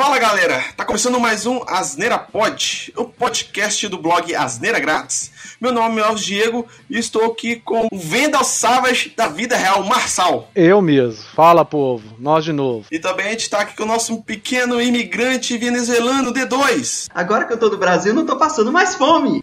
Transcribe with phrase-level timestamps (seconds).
[0.00, 5.30] Fala galera, tá começando mais um Asneira Pod, o podcast do blog Asneira Grátis.
[5.60, 9.84] Meu nome é Alves Diego e estou aqui com o Vendel Savage da vida real,
[9.84, 10.50] Marçal.
[10.54, 11.22] Eu mesmo.
[11.34, 12.16] Fala, povo.
[12.18, 12.86] Nós de novo.
[12.90, 17.08] E também a gente tá aqui com o nosso pequeno imigrante venezuelano, D2.
[17.14, 19.42] Agora que eu tô do Brasil, não tô passando mais fome.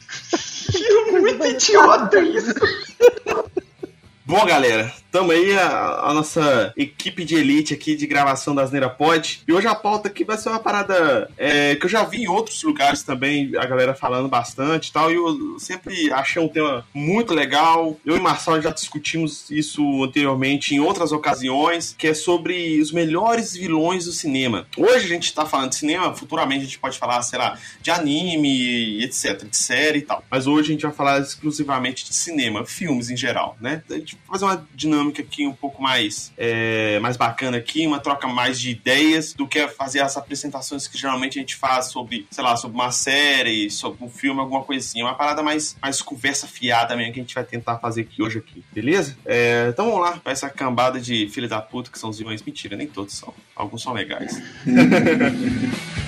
[1.12, 2.56] Muito idiota isso.
[4.26, 8.90] Bom, galera, Tamo aí a, a, nossa equipe de elite aqui de gravação das Neira
[8.90, 9.42] Pod.
[9.48, 12.28] E hoje a pauta aqui vai ser uma parada é, que eu já vi em
[12.28, 15.12] outros lugares também, a galera falando bastante e tal.
[15.12, 17.98] E eu sempre achei um tema muito legal.
[18.06, 23.54] Eu e Marcelo já discutimos isso anteriormente em outras ocasiões, que é sobre os melhores
[23.56, 24.68] vilões do cinema.
[24.76, 27.92] Hoje a gente tá falando de cinema, futuramente a gente pode falar, sei lá, de
[27.92, 30.22] anime, etc, de série e tal.
[30.30, 33.82] Mas hoje a gente vai falar exclusivamente de cinema, filmes em geral, né?
[33.90, 37.86] A gente vai fazer uma dinâmica dinâmica aqui um pouco mais, é, mais bacana aqui,
[37.86, 41.88] uma troca mais de ideias do que fazer as apresentações que geralmente a gente faz
[41.88, 45.06] sobre, sei lá, sobre uma série, sobre um filme, alguma coisinha.
[45.06, 48.40] Uma parada mais, mais conversa fiada mesmo que a gente vai tentar fazer aqui hoje
[48.40, 49.18] aqui, beleza?
[49.26, 52.42] É, então vamos lá, pra essa cambada de filha da puta que são os vilões.
[52.42, 53.34] Mentira, nem todos são.
[53.56, 54.42] Alguns são legais.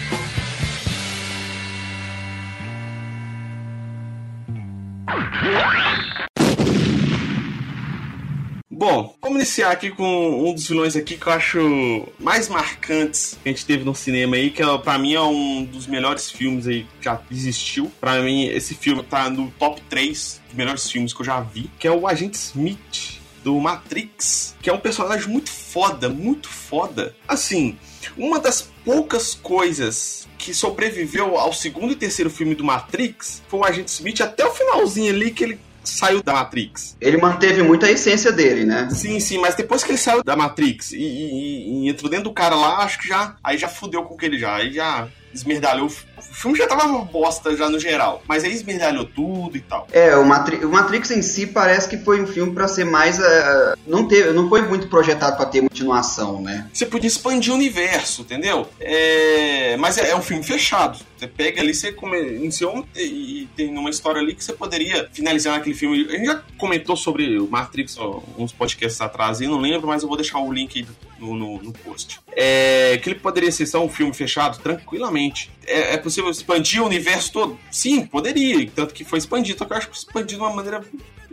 [9.39, 13.65] iniciar aqui com um dos vilões aqui que eu acho mais marcantes que a gente
[13.65, 17.05] teve no cinema aí, que é, pra mim é um dos melhores filmes aí que
[17.05, 17.89] já existiu.
[18.01, 21.71] Pra mim, esse filme tá no top 3 dos melhores filmes que eu já vi,
[21.79, 27.15] que é o Agente Smith do Matrix, que é um personagem muito foda, muito foda.
[27.25, 27.77] Assim,
[28.17, 33.63] uma das poucas coisas que sobreviveu ao segundo e terceiro filme do Matrix foi o
[33.63, 36.97] Agente Smith até o finalzinho ali que ele saiu da Matrix.
[36.99, 38.89] Ele manteve muito a essência dele, né?
[38.91, 42.33] Sim, sim, mas depois que ele saiu da Matrix e, e, e entrou dentro do
[42.33, 43.35] cara lá, acho que já.
[43.43, 44.55] Aí já fudeu com ele já.
[44.55, 45.91] Aí já esmerdalhou.
[46.19, 49.87] O filme já tava bosta já no geral, mas aí esmerdalhou tudo e tal.
[49.91, 53.19] É, o, Matri o Matrix em si parece que foi um filme para ser mais.
[53.19, 56.67] Uh, não, teve, não foi muito projetado para ter continuação, né?
[56.73, 58.67] Você podia expandir o universo, entendeu?
[58.79, 60.99] É, mas é, é um filme fechado.
[61.17, 63.01] Você pega ali, você come, iniciou e,
[63.43, 66.07] e tem uma história ali que você poderia finalizar naquele filme.
[66.07, 70.01] A gente já comentou sobre o Matrix ó, uns podcasts atrás, e não lembro, mas
[70.01, 70.87] eu vou deixar o link aí
[71.19, 72.19] no, no, no post.
[72.35, 75.51] É, que ele poderia ser só um filme fechado tranquilamente.
[75.69, 77.59] É, é, possível expandir o universo todo?
[77.69, 78.69] Sim, poderia.
[78.75, 80.83] Tanto que foi expandido, só que eu acho que expandido de uma maneira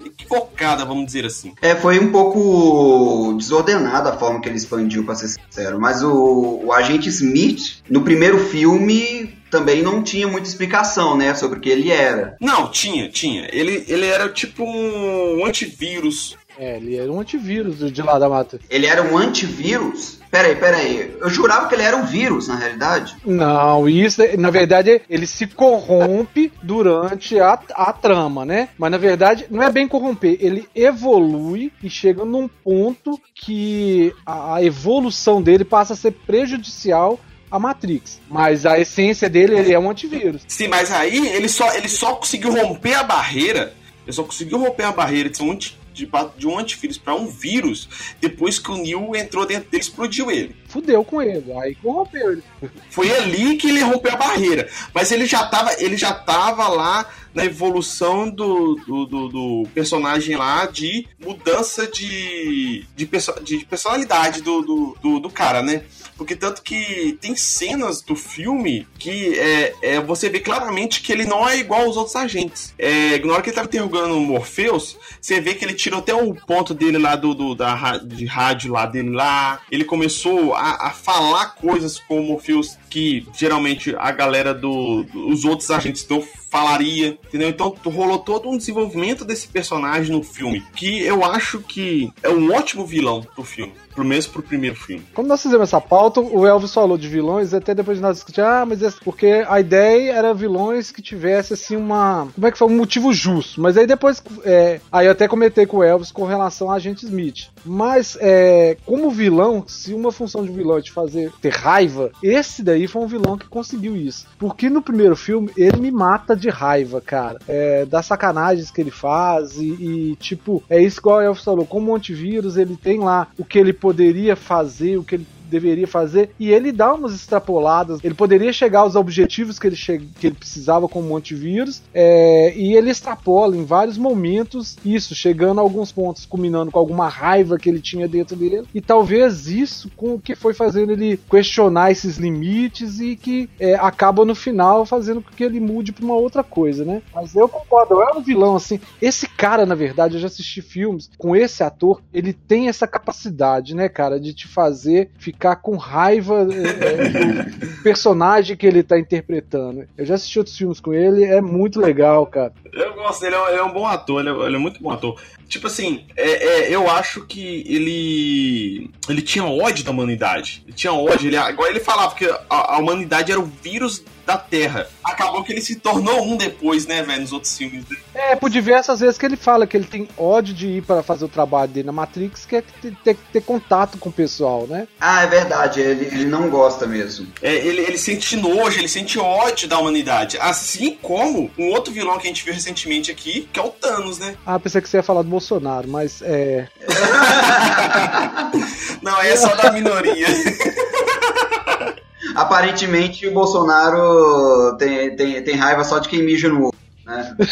[0.04, 1.54] equivocada, vamos dizer assim.
[1.62, 5.80] É, foi um pouco desordenada a forma que ele expandiu, para ser sincero.
[5.80, 11.58] Mas o, o agente Smith, no primeiro filme, também não tinha muita explicação, né, sobre
[11.58, 12.36] o que ele era.
[12.40, 13.48] Não, tinha, tinha.
[13.52, 18.58] Ele, ele era tipo um antivírus é, ele era um antivírus de lá da mata.
[18.68, 20.18] Ele era um antivírus?
[20.30, 21.16] Peraí, peraí.
[21.20, 23.16] Eu jurava que ele era um vírus, na realidade.
[23.24, 28.68] Não, isso, na verdade, ele se corrompe durante a, a trama, né?
[28.76, 34.56] Mas na verdade, não é bem corromper, ele evolui e chega num ponto que a,
[34.56, 37.18] a evolução dele passa a ser prejudicial
[37.50, 38.20] a Matrix.
[38.28, 40.42] Mas a essência dele, ele é um antivírus.
[40.48, 43.74] Sim, mas aí ele só, ele só conseguiu romper a barreira.
[44.04, 45.50] Ele só conseguiu romper a barreira de ser um
[45.96, 47.88] de, de um antivírus para um vírus
[48.20, 50.54] depois que o Neil entrou dentro dele explodiu ele.
[50.76, 52.42] Fudeu com ele, aí corrompeu ele.
[52.90, 54.68] Foi ali que ele rompeu a barreira.
[54.92, 60.36] Mas ele já tava, ele já tava lá na evolução do, do, do, do personagem
[60.36, 65.82] lá de mudança de, de, perso de personalidade do, do, do, do cara, né?
[66.16, 71.26] Porque tanto que tem cenas do filme que é, é, você vê claramente que ele
[71.26, 72.74] não é igual aos outros agentes.
[72.78, 76.14] É, na hora que ele tava interrogando o Morpheus, você vê que ele tirou até
[76.14, 79.60] o ponto dele lá do, do da, de rádio lá dele lá.
[79.70, 85.48] Ele começou a, a falar coisas com o Morpheus que geralmente a galera dos do,
[85.48, 87.48] outros agentes não falaria, entendeu?
[87.48, 92.52] Então rolou todo um desenvolvimento desse personagem no filme, que eu acho que é um
[92.54, 95.02] ótimo vilão pro filme pelo menos pro primeiro filme.
[95.14, 98.42] Como nós fizemos essa pauta, o Elvis falou de vilões, até depois de nós discutir,
[98.42, 102.28] ah, mas é porque a ideia era vilões que tivesse assim uma.
[102.34, 102.68] Como é que foi?
[102.68, 103.60] Um motivo justo.
[103.60, 104.22] Mas aí depois.
[104.44, 107.48] É, aí eu até comentei com o Elvis com relação a Agente Smith.
[107.64, 112.62] Mas, é, como vilão, se uma função de vilão é te fazer ter raiva, esse
[112.62, 114.26] daí foi um vilão que conseguiu isso.
[114.38, 117.38] Porque no primeiro filme ele me mata de raiva, cara.
[117.48, 121.64] É, das sacanagens que ele faz e, e tipo, é isso igual o Elvis falou,
[121.64, 125.86] como um antivírus ele tem lá o que ele poderia fazer, o que ele deveria
[125.86, 128.00] fazer, e ele dá umas extrapoladas.
[128.02, 132.52] Ele poderia chegar aos objetivos que ele, che que ele precisava com o antivírus, é,
[132.56, 137.58] e ele extrapola em vários momentos isso, chegando a alguns pontos, culminando com alguma raiva
[137.58, 141.90] que ele tinha dentro dele, e talvez isso com o que foi fazendo ele questionar
[141.90, 146.16] esses limites e que é, acaba no final fazendo com que ele mude para uma
[146.16, 147.02] outra coisa, né?
[147.14, 148.80] Mas eu concordo, é um vilão assim.
[149.00, 153.74] Esse cara, na verdade, eu já assisti filmes com esse ator, ele tem essa capacidade,
[153.74, 159.86] né, cara, de te fazer ficar com raiva é, do personagem que ele tá interpretando.
[159.96, 162.52] Eu já assisti outros filmes com ele, é muito legal, cara.
[162.72, 165.20] Eu gosto dele, ele é um bom ator, ele é, ele é muito bom ator.
[165.48, 168.90] Tipo assim, é, é, eu acho que ele.
[169.08, 170.62] Ele tinha ódio da humanidade.
[170.66, 171.28] Ele tinha ódio.
[171.28, 174.88] Ele, agora ele falava que a, a humanidade era o vírus da Terra.
[175.16, 178.02] Acabou que ele se tornou um depois, né, velho, nos outros filmes dele.
[178.14, 181.24] É, por diversas vezes que ele fala que ele tem ódio de ir para fazer
[181.24, 184.86] o trabalho dele na Matrix, que é ter, ter, ter, contato com o pessoal, né?
[185.00, 187.26] Ah, é verdade, ele, ele não gosta mesmo.
[187.40, 190.36] É, ele, ele sente nojo, ele sente ódio da humanidade.
[190.38, 194.18] Assim como um outro vilão que a gente viu recentemente aqui, que é o Thanos,
[194.18, 194.36] né?
[194.44, 196.68] Ah, pensei que você ia falar do Bolsonaro, mas é.
[199.00, 200.26] não, é só da minoria.
[202.36, 206.74] Aparentemente o Bolsonaro tem, tem, tem raiva só de quem mija no ovo,
[207.06, 207.34] né?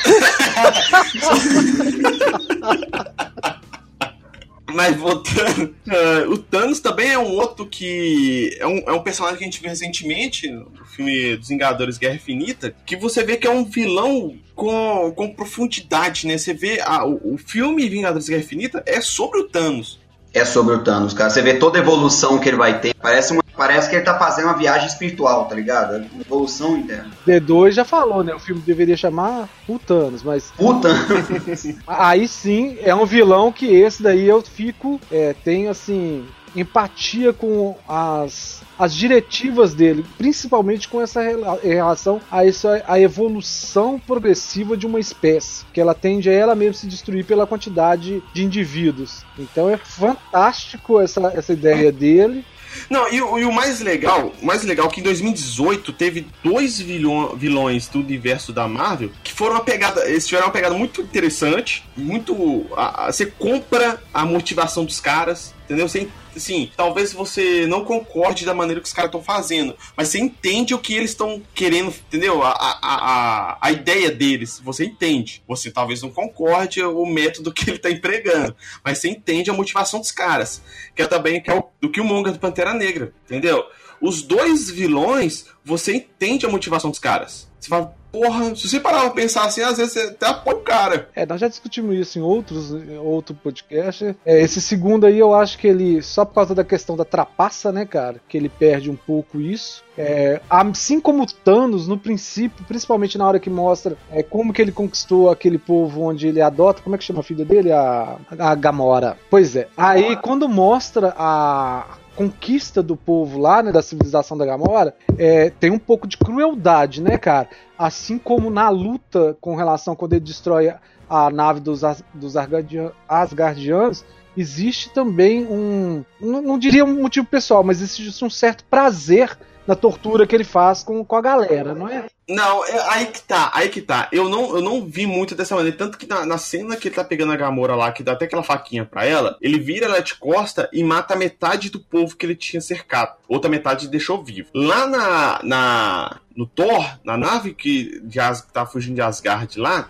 [4.75, 8.57] Mas voltando, uh, o Thanos também é um outro que.
[8.59, 12.17] É um, é um personagem que a gente viu recentemente no filme dos Vingadores Guerra
[12.17, 16.37] Infinita, que você vê que é um vilão com, com profundidade, né?
[16.37, 20.01] Você vê a, o, o filme Vingadores Guerra Infinita é sobre o Thanos.
[20.35, 21.31] É sobre o Thanos, cara.
[21.31, 22.93] Você vê toda a evolução que ele vai ter.
[22.95, 25.97] Parece uma Parece que ele tá fazendo uma viagem espiritual, tá ligado?
[26.13, 27.11] Uma evolução interna.
[27.27, 28.35] D2 já falou, né?
[28.35, 30.53] O filme deveria chamar Putanos, mas.
[30.57, 30.99] Putanos!
[31.87, 35.01] Aí sim, é um vilão que esse daí eu fico.
[35.11, 36.27] É, tenho assim.
[36.55, 41.23] Empatia com as as diretivas dele, principalmente com essa
[41.63, 46.75] relação a essa a evolução progressiva de uma espécie, que ela tende a ela mesma
[46.75, 49.25] se destruir pela quantidade de indivíduos.
[49.39, 52.45] Então é fantástico essa, essa ideia dele.
[52.91, 57.39] Não, e, e, o mais legal, mais legal é que em 2018 teve dois vilões,
[57.39, 61.85] vilões do universo da Marvel que foram uma pegada, eles tiveram uma pegada muito interessante,
[61.97, 65.89] muito, a, a, você compra a motivação dos caras, entendeu?
[65.89, 70.19] Você assim, talvez você não concorde da maneira que os caras estão fazendo, mas você
[70.19, 72.43] entende o que eles estão querendo, entendeu?
[72.43, 75.43] A, a, a, a ideia deles, você entende.
[75.47, 80.01] Você talvez não concorde o método que ele está empregando, mas você entende a motivação
[80.01, 80.63] dos caras,
[80.95, 83.65] que é também que é o, do Killmonger do Pantera Negra, entendeu?
[84.01, 87.49] Os dois vilões, você entende a motivação dos caras.
[87.59, 90.61] Você fala, porra, se você parar pra pensar assim, às vezes você até apoia o
[90.61, 91.09] cara.
[91.17, 94.17] É, nós já discutimos isso em outros em outro podcast.
[94.25, 97.73] É, esse segundo aí eu acho que ele, só por causa da questão da trapaça,
[97.73, 99.83] né, cara, que ele perde um pouco isso.
[99.99, 104.73] É, assim como Thanos, no princípio, principalmente na hora que mostra é, como que ele
[104.73, 107.73] conquistou aquele povo onde ele adota, como é que chama a filha dele?
[107.73, 109.17] A, a Gamora.
[109.29, 109.69] Pois é.
[109.77, 115.71] Aí quando mostra a conquista do povo lá, né, da civilização da Gamora, é, tem
[115.71, 117.49] um pouco de crueldade, né, cara?
[117.79, 120.73] Assim como na luta com relação quando ele destrói
[121.09, 121.83] a nave dos,
[122.15, 124.05] dos Asgardianos,
[124.37, 129.75] existe também um, não, não diria um motivo pessoal, mas existe um certo prazer na
[129.75, 132.07] tortura que ele faz com, com a galera, não é?
[132.29, 134.09] Não, é, aí que tá, aí que tá.
[134.11, 135.77] Eu não, eu não vi muito dessa maneira.
[135.77, 138.25] Tanto que na, na cena que ele tá pegando a Gamora lá, que dá até
[138.25, 142.25] aquela faquinha pra ela, ele vira ela de costa e mata metade do povo que
[142.25, 143.17] ele tinha cercado.
[143.29, 144.49] Outra metade deixou vivo.
[144.55, 149.59] Lá na, na no Thor, na nave que, de As, que tá fugindo de Asgard
[149.59, 149.89] lá,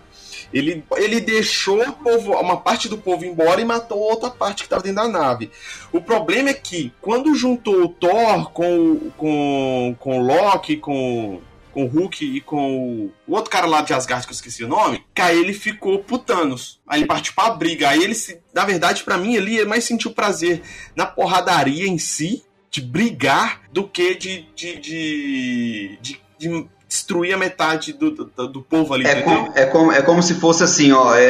[0.53, 4.83] ele, ele deixou povo, uma parte do povo embora e matou outra parte que estava
[4.83, 5.51] dentro da nave.
[5.91, 11.39] O problema é que, quando juntou o Thor com, com, com Loki, com,
[11.71, 14.67] com o Hulk e com o outro cara lá de Asgard, que eu esqueci o
[14.67, 16.79] nome, aí ele ficou putanos.
[16.87, 17.89] Aí ele partiu pra briga.
[17.89, 20.61] Aí ele, se, na verdade, para mim, ele mais sentiu prazer
[20.95, 27.37] na porradaria em si, de brigar, do que de, de, de, de, de destruir a
[27.37, 29.05] metade do, do, do povo ali.
[29.05, 31.15] É como, é, como, é como se fosse assim, ó.
[31.15, 31.23] É,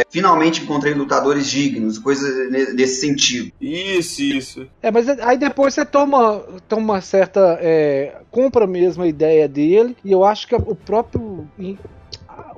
[0.00, 3.52] é, finalmente encontrei lutadores dignos, coisa nesse sentido.
[3.60, 4.66] Isso, isso.
[4.82, 7.58] É, mas aí depois você toma, toma certa.
[7.60, 11.48] É, compra mesmo a ideia dele, e eu acho que o próprio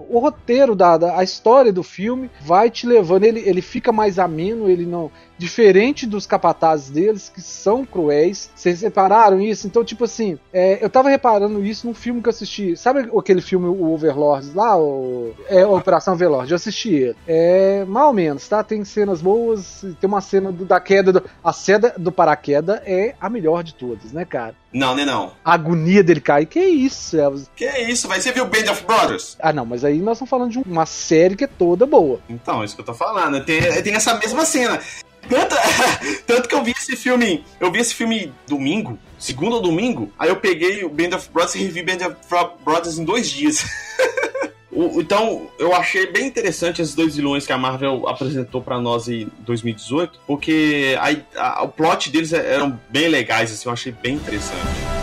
[0.09, 4.19] o roteiro da, da, a história do filme vai te levando, ele, ele fica mais
[4.19, 8.51] ameno, ele não diferente dos capatazes deles, que são cruéis.
[8.55, 9.67] Vocês repararam isso?
[9.67, 12.77] Então, tipo assim, é, eu tava reparando isso num filme que eu assisti.
[12.77, 14.77] Sabe aquele filme, o Overlord lá?
[14.77, 16.51] O, é, Operação Overlord.
[16.51, 17.17] Eu assisti ele.
[17.27, 18.63] É, mal menos, tá?
[18.63, 21.13] Tem cenas boas, tem uma cena do, da queda.
[21.13, 24.55] Do, a cena do paraquedas é a melhor de todas, né, cara?
[24.73, 25.33] Não, né não.
[25.45, 26.47] A agonia dele cair.
[26.47, 27.51] Que isso, Elvis?
[27.57, 29.37] Que isso, vai Você viu Band of Brothers?
[29.41, 32.21] Ah, não, mas aí nós estamos falando de uma série que é toda boa.
[32.29, 33.43] Então, isso que eu tô falando.
[33.45, 34.81] Tem, tem essa mesma cena.
[35.29, 35.57] Tanto,
[36.27, 37.45] tanto que eu vi esse filme.
[37.61, 40.13] Eu vi esse filme domingo, segundo ou domingo.
[40.19, 42.17] Aí eu peguei o Band of Brothers e revi Band of
[42.65, 43.65] Brothers em dois dias.
[44.77, 49.27] Então, eu achei bem interessante esses dois vilões que a Marvel apresentou para nós em
[49.39, 50.95] 2018, porque
[51.35, 54.96] a, a, o plot deles eram bem legais, assim, eu achei bem interessante.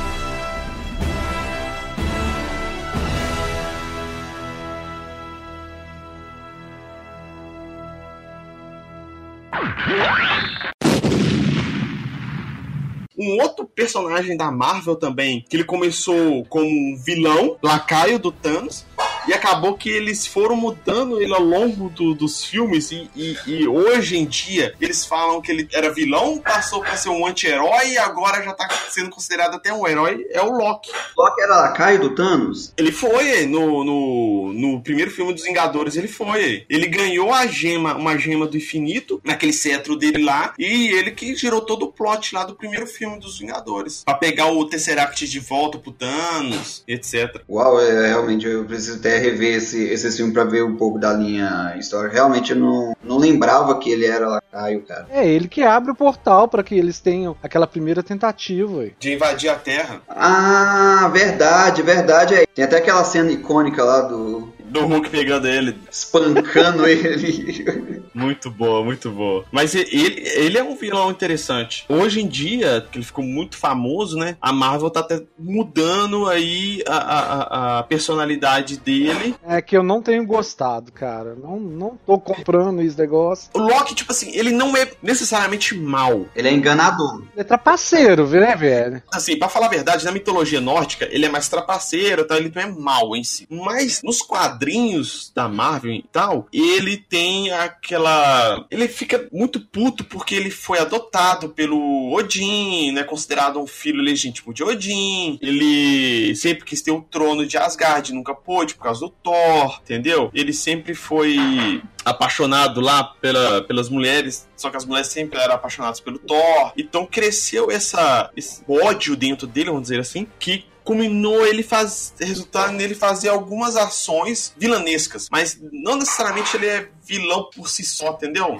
[13.24, 18.86] Um outro personagem da Marvel também, que ele começou como um vilão, lacaio do Thanos,
[19.27, 22.92] e acabou que eles foram mudando ele ao longo do, dos filmes.
[22.92, 27.10] E, e, e, hoje em dia eles falam que ele era vilão, passou pra ser
[27.10, 30.25] um anti-herói e agora já tá sendo considerado até um herói.
[30.32, 30.92] É o Loki.
[31.18, 32.74] Loki era lacaio do Thanos?
[32.77, 35.96] Ele foi no, no, no primeiro filme dos Vingadores.
[35.96, 36.65] Ele foi.
[36.70, 40.53] Ele ganhou a gema, uma gema do infinito, naquele cetro dele lá.
[40.58, 44.03] E ele que girou todo o plot lá do primeiro filme dos Vingadores.
[44.03, 47.42] Pra pegar o Tesseract de volta pro Thanos, etc.
[47.50, 51.13] Uau, é, realmente eu preciso ter rever esse, esse filme pra ver um pouco da
[51.13, 52.13] linha histórica.
[52.13, 55.08] Realmente eu não, não lembrava que ele era lacaio, cara.
[55.10, 58.86] É ele que abre o portal para que eles tenham aquela primeira tentativa.
[59.00, 60.01] De invadir a Terra.
[60.08, 62.48] Ah, verdade, verdade.
[62.53, 65.77] Tem até aquela cena icônica lá do, do Hulk pegando ele.
[65.89, 68.03] Espancando ele.
[68.13, 69.44] Muito boa, muito boa.
[69.51, 71.84] Mas ele, ele é um vilão interessante.
[71.89, 74.38] Hoje em dia, que ele ficou muito famoso, né?
[74.39, 79.36] A Marvel tá até mudando aí a, a, a personalidade dele.
[79.44, 81.34] É que eu não tenho gostado, cara.
[81.34, 83.50] Não, não tô comprando esse negócio.
[83.51, 86.27] O Loki, tipo assim, ele não é necessariamente mal.
[86.36, 87.24] Ele é enganador.
[87.32, 89.01] Ele é trapaceiro, né, velho?
[89.12, 92.38] Assim, pra falar a verdade, na mitologia nórdica, ele é mais trapaceiro, tá?
[92.38, 93.48] ele não é mal em si.
[93.50, 98.65] Mas nos quadrinhos, quadrinhos da Marvel e tal, ele tem aquela.
[98.72, 103.03] Ele fica muito puto porque ele foi adotado pelo Odin, né?
[103.03, 105.38] Considerado um filho legítimo de Odin.
[105.41, 110.32] Ele sempre quis ter o trono de Asgard, nunca pôde por causa do Thor, entendeu?
[110.34, 116.00] Ele sempre foi apaixonado lá pela, pelas mulheres, só que as mulheres sempre eram apaixonadas
[116.00, 116.74] pelo Thor.
[116.77, 122.74] Então cresceu essa, esse ódio dentro dele, vamos dizer assim, que culminou ele faz resultado
[122.74, 128.58] nele fazer algumas ações vilanescas, mas não necessariamente ele é vilão por si só, entendeu?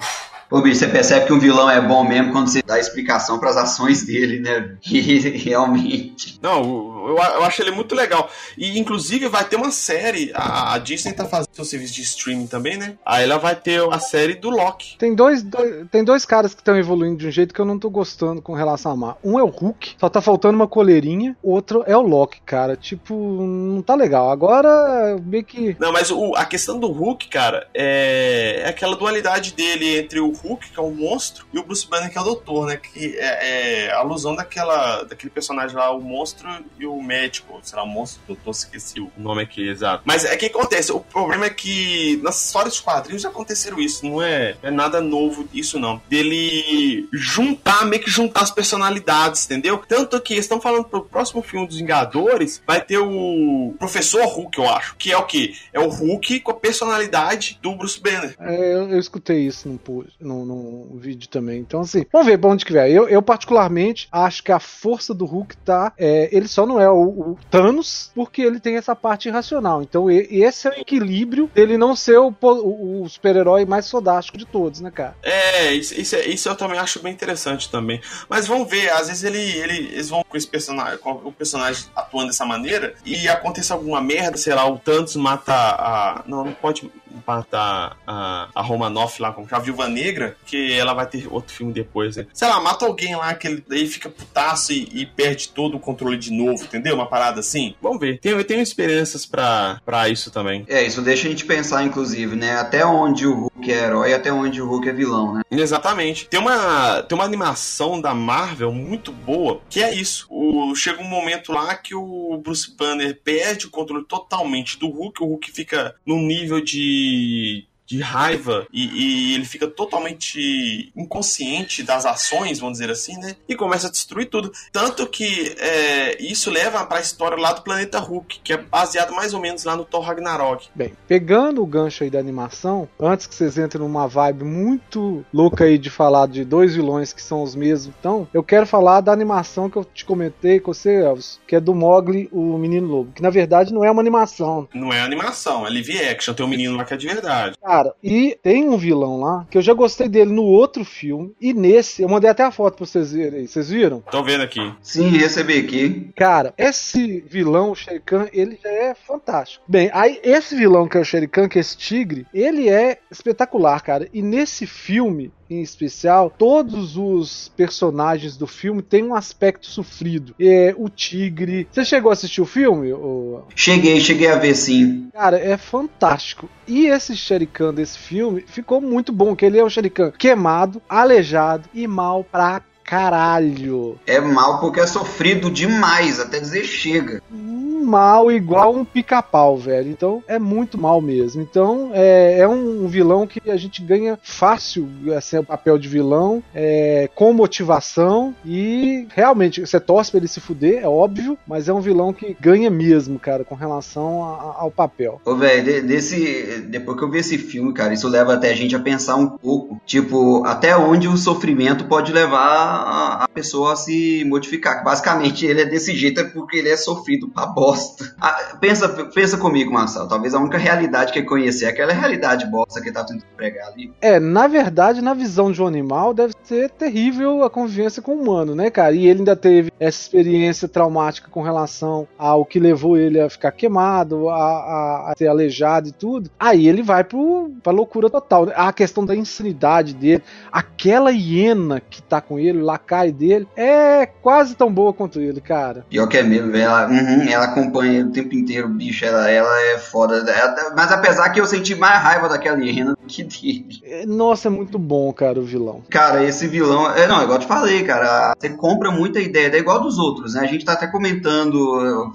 [0.48, 3.50] Pô, bicho, você percebe que um vilão é bom mesmo quando você dá explicação para
[3.50, 4.76] as ações dele, né?
[4.86, 5.00] E
[5.30, 6.38] realmente.
[6.42, 6.62] Não,
[7.08, 8.30] eu, eu acho ele muito legal.
[8.56, 10.32] E inclusive vai ter uma série.
[10.34, 12.96] A, a Disney tá fazendo seu serviço de streaming também, né?
[13.04, 14.96] Aí ela vai ter a série do Loki.
[14.98, 17.78] Tem dois, dois tem dois caras que estão evoluindo de um jeito que eu não
[17.78, 19.16] tô gostando com relação a Mar.
[19.24, 21.36] Um é o Hulk, só tá faltando uma coleirinha.
[21.42, 22.76] Outro é o Loki, cara.
[22.76, 24.30] Tipo, não tá legal.
[24.30, 25.76] Agora, meio que.
[25.78, 30.32] Não, mas o, a questão do Hulk, cara, é, é aquela dualidade dele entre o
[30.32, 32.76] Hulk, que é o monstro, e o Bruce Banner, que é o doutor, né?
[32.76, 37.60] Que é, é a alusão daquela, daquele personagem lá, o monstro e o médico.
[37.62, 40.02] Será o monstro, o doutor, esqueci o nome aqui exato.
[40.04, 44.06] Mas é que acontece, o problema é que nas histórias dos quadrinhos já aconteceram isso,
[44.06, 46.00] não é, é nada novo isso não.
[46.08, 49.78] Dele juntar, meio que juntar as personalidades, entendeu?
[49.88, 54.68] Tanto que estão falando pro próximo filme dos Vingadores, vai ter o Professor Hulk, eu
[54.68, 55.54] acho, que é o que?
[55.72, 58.34] É o Hulk com a personalidade do Bruce Banner.
[58.40, 61.60] É, eu, eu escutei isso num, no, no vídeo também.
[61.60, 62.90] Então, assim, vamos ver pra onde que vai.
[62.90, 65.92] Eu, eu, particularmente, acho que a força do Hulk tá.
[65.98, 69.82] É, ele só não é o, o, Thanos, porque ele tem essa parte irracional.
[69.82, 74.44] Então, esse é o equilíbrio dele não ser o, o, o super-herói mais fodástico de
[74.44, 75.16] todos, né, cara?
[75.22, 78.00] É isso, isso, isso, eu também acho bem interessante também.
[78.28, 81.86] Mas vamos ver, às vezes ele, ele, eles vão com esse personagem, com o personagem
[81.94, 86.24] atuando dessa maneira e acontece alguma merda, sei lá, o Thanos mata a.
[86.26, 86.90] Não, não pode
[87.26, 91.72] matar a, a Romanoff lá com a Viúva Negra, que ela vai ter outro filme
[91.72, 92.26] depois, né?
[92.32, 95.80] Sei lá, mata alguém lá que ele daí fica putaço e, e, perde todo o
[95.80, 96.94] controle de novo, entendeu?
[96.94, 97.74] Uma parada assim.
[97.80, 98.18] Vamos ver.
[98.18, 100.64] Tenho, tenho esperanças para isso também.
[100.68, 102.56] É, isso deixa a gente pensar, inclusive, né?
[102.56, 105.42] Até onde o Hulk Hulk é herói e até onde o Hulk é vilão, né?
[105.50, 106.28] Exatamente.
[106.28, 110.26] Tem uma, tem uma animação da Marvel muito boa que é isso.
[110.28, 115.22] O, chega um momento lá que o Bruce Banner perde o controle totalmente do Hulk,
[115.22, 122.06] o Hulk fica num nível de de raiva e, e, ele fica totalmente inconsciente das
[122.06, 123.36] ações, vamos dizer assim, né?
[123.48, 124.52] E começa a destruir tudo.
[124.72, 129.14] Tanto que é, isso leva para a história lá do planeta Hulk, que é baseado
[129.14, 130.68] mais ou menos lá no Thor Ragnarok.
[130.74, 135.64] Bem, pegando o gancho aí da animação, antes que vocês entrem numa vibe muito louca
[135.64, 139.12] aí de falar de dois vilões que são os mesmos, então, eu quero falar da
[139.12, 143.12] animação que eu te comentei com você, Elvis, que é do Mogli, o Menino Lobo,
[143.12, 144.68] que na verdade não é uma animação.
[144.74, 147.56] Não é animação, é live action, tem um menino lá que é de verdade.
[147.62, 151.34] Ah, Cara, e tem um vilão lá que eu já gostei dele no outro filme.
[151.40, 153.48] E nesse, eu mandei até a foto pra vocês verem aí.
[153.48, 154.00] Vocês viram?
[154.12, 154.72] Tô vendo aqui.
[154.80, 156.12] Sim, recebi aqui.
[156.14, 159.64] Cara, esse vilão, o Shere Khan, ele já é fantástico.
[159.66, 162.98] Bem, aí esse vilão que é o Shere Khan, que é esse tigre, ele é
[163.10, 164.08] espetacular, cara.
[164.12, 170.34] E nesse filme, em especial, todos os personagens do filme têm um aspecto sofrido.
[170.38, 171.68] É, o tigre.
[171.70, 172.92] Você chegou a assistir o filme?
[172.92, 173.46] Ou...
[173.54, 175.08] Cheguei, cheguei a ver sim.
[175.12, 176.48] Cara, é fantástico.
[176.66, 181.68] E esse Sherikan desse filme ficou muito bom, que ele é um Sherikan queimado, aleijado
[181.74, 183.98] e mal pra caralho.
[184.06, 187.22] É mal porque é sofrido demais, até dizer chega.
[187.30, 189.90] Mal igual um pica-pau, velho.
[189.90, 191.42] Então é muito mal mesmo.
[191.42, 196.42] Então é, é um vilão que a gente ganha fácil assim, o papel de vilão,
[196.54, 201.72] é, com motivação e realmente você torce pra ele se fuder, é óbvio, mas é
[201.72, 205.20] um vilão que ganha mesmo, cara, com relação a, ao papel.
[205.24, 206.64] Ô, velho, desse.
[206.68, 209.28] Depois que eu vi esse filme, cara, isso leva até a gente a pensar um
[209.28, 214.82] pouco, tipo, até onde o sofrimento pode levar a, pessoa a se modificar.
[214.84, 218.14] Basicamente, ele é desse jeito é porque ele é sofrido pra bosta.
[218.20, 220.08] Ah, pensa, pensa comigo, Marcelo.
[220.08, 223.24] Talvez a única realidade que ele conhecer é aquela realidade bosta que ele tá tentando
[223.36, 223.92] pregar ali.
[224.00, 228.22] É, na verdade, na visão de um animal, deve ser terrível a convivência com o
[228.22, 228.94] humano, né, cara?
[228.94, 233.52] E ele ainda teve essa experiência traumática com relação ao que levou ele a ficar
[233.52, 236.30] queimado, a, a, a ser aleijado e tudo.
[236.38, 238.48] Aí ele vai pro, pra loucura total.
[238.54, 244.54] A questão da insanidade dele, aquela hiena que tá com ele, lacai dele, é quase
[244.54, 245.84] tão boa quanto ele, cara.
[245.88, 249.60] Pior que é mesmo, ela, uhum, ela acompanha ele o tempo inteiro, bicho, ela, ela
[249.72, 250.16] é foda.
[250.30, 253.80] Ela, mas apesar que eu senti mais raiva daquela hiena do que dele.
[253.84, 255.82] É, nossa, é muito bom, cara, o vilão.
[255.90, 259.58] Cara, esse vilão, é, não, igual eu te falei, cara, você compra muita ideia, é
[259.58, 260.40] igual dos outros, né?
[260.40, 262.12] A gente tá até comentando,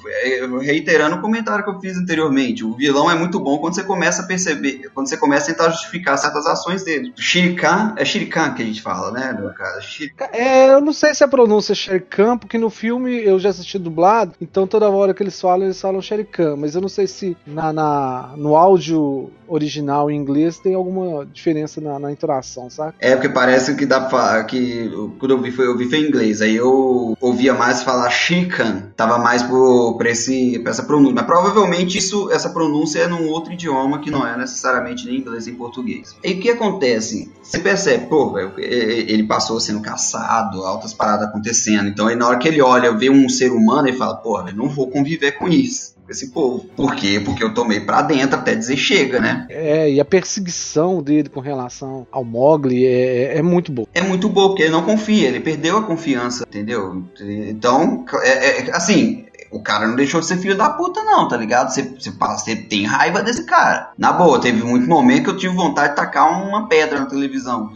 [0.61, 2.65] reiterando o comentário que eu fiz anteriormente.
[2.65, 5.69] O vilão é muito bom quando você começa a perceber, quando você começa a tentar
[5.69, 7.13] justificar certas ações dele.
[7.15, 9.81] Shirikan, é Shirikan que a gente fala, né, cara?
[9.81, 10.25] Shirikan.
[10.39, 13.77] É, eu não sei se a pronúncia é Sherkan, porque no filme eu já assisti
[13.77, 17.35] dublado, então toda hora que eles falam, eles falam Sherkan, mas eu não sei se
[17.45, 22.93] na, na no áudio original em inglês tem alguma diferença na, na entonação, sabe?
[22.99, 26.07] É, porque parece que dá pra, que quando eu vi foi, eu vi foi em
[26.07, 31.15] inglês, aí eu ouvia mais falar Shikan, tava mais por, por, esse, por essa pronúncia,
[31.15, 35.47] mas provavelmente isso, essa pronúncia é num outro idioma que não é necessariamente nem inglês
[35.47, 36.15] nem português.
[36.23, 37.31] E o que acontece?
[37.41, 41.87] Você percebe, pô, ele passou sendo caçado, altas paradas acontecendo.
[41.87, 44.55] Então, aí, na hora que ele olha, vê um ser humano e fala, porra, eu
[44.55, 46.65] não vou conviver com isso esse povo.
[46.75, 47.21] Por quê?
[47.23, 49.45] Porque eu tomei pra dentro até dizer chega, né?
[49.49, 53.87] É, e a perseguição dele com relação ao Mogli é, é muito boa.
[53.93, 57.03] É muito boa, porque ele não confia, ele perdeu a confiança, entendeu?
[57.21, 61.35] Então, é, é, assim, o cara não deixou de ser filho da puta, não, tá
[61.35, 61.73] ligado?
[61.73, 63.91] Você, tem raiva desse cara.
[63.97, 67.71] Na boa, teve muito momento que eu tive vontade de tacar uma pedra na televisão,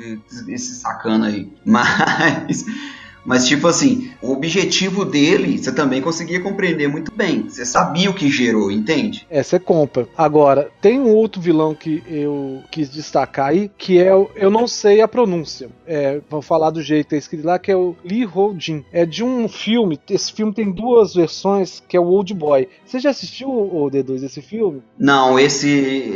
[0.47, 1.51] esse sacana aí.
[1.65, 2.65] Mas.
[3.25, 7.49] Mas, tipo assim, o objetivo dele você também conseguia compreender muito bem.
[7.49, 9.25] Você sabia o que gerou, entende?
[9.29, 10.07] É, você compra.
[10.17, 14.29] Agora, tem um outro vilão que eu quis destacar aí, que é o.
[14.35, 15.69] Eu não sei a pronúncia.
[15.85, 18.83] É, vou falar do jeito que é escrito lá, que é o Lee Ho-jin.
[18.91, 19.99] É de um filme.
[20.09, 22.67] Esse filme tem duas versões, que é o Old Boy.
[22.85, 24.81] Você já assistiu o D2 esse filme?
[24.97, 25.69] Não, esse,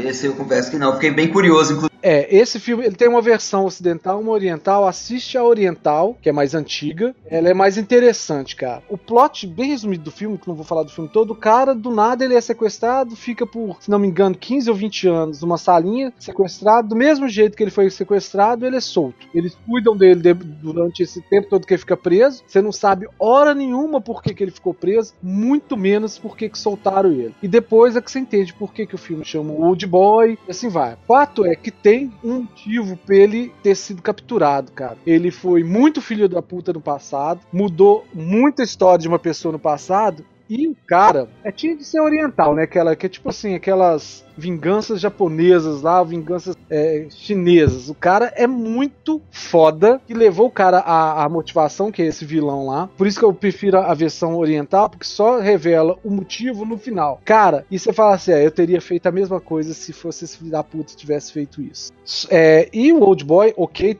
[0.06, 0.93] esse eu confesso que não.
[0.93, 1.88] fiquei bem curioso, inclusive.
[2.02, 4.88] É, esse filme ele tem uma versão ocidental, uma oriental.
[4.88, 6.96] Assiste a oriental, que é mais antiga.
[7.25, 8.83] Ela é mais interessante, cara.
[8.89, 11.73] O plot bem resumido do filme, que não vou falar do filme todo, o cara
[11.73, 15.41] do nada ele é sequestrado, fica por, se não me engano, 15 ou 20 anos
[15.41, 16.89] numa salinha, sequestrado.
[16.89, 19.27] Do mesmo jeito que ele foi sequestrado, ele é solto.
[19.33, 22.43] Eles cuidam dele de, durante esse tempo todo que ele fica preso.
[22.47, 26.49] Você não sabe hora nenhuma por que, que ele ficou preso, muito menos por que,
[26.49, 27.36] que soltaram ele.
[27.41, 30.51] E depois é que você entende por que, que o filme chama Old Boy, e
[30.51, 30.97] assim vai.
[31.07, 34.97] Fato é que tem um motivo pra ele ter sido capturado, cara.
[35.05, 39.60] Ele foi muito filho da puta no passado, mudou muita história de uma pessoa no
[39.60, 42.63] passado, e o cara é, tinha de ser oriental, né?
[42.63, 47.89] Aquela, que é tipo assim, aquelas vinganças japonesas lá, vinganças é, chinesas.
[47.89, 52.23] O cara é muito foda que levou o cara à, à motivação, que é esse
[52.23, 52.89] vilão lá.
[52.97, 57.19] Por isso que eu prefiro a versão oriental, porque só revela o motivo no final.
[57.26, 60.38] Cara, e você fala assim: é, eu teria feito a mesma coisa se fosse esse
[60.38, 61.91] filho da puta tivesse feito isso.
[62.30, 63.97] É, e o Old Boy, ok,